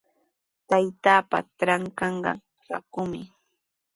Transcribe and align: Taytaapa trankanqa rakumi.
Taytaapa 0.69 1.37
trankanqa 1.57 2.31
rakumi. 2.69 3.21